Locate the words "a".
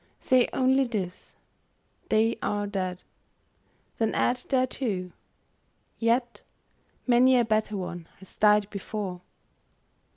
7.37-7.45